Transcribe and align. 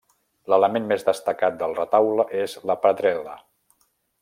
L'element 0.53 0.87
més 0.91 1.05
destacat 1.09 1.59
del 1.59 1.77
retaule 1.81 2.25
és 2.41 2.57
la 2.71 2.77
predel·la. 2.87 3.39